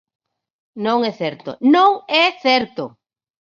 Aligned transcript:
Non 0.85 0.99
é 1.11 1.13
certo, 1.21 1.49
¡non 1.75 1.91
é 2.25 2.25
certo! 2.45 2.83